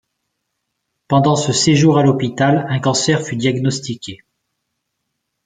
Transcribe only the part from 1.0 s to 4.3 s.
Pendant ce séjour à l'hôpital un cancer fut diagnostiqué.